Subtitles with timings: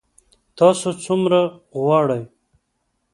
[0.57, 1.39] تاسو څومره
[1.81, 2.23] غواړئ؟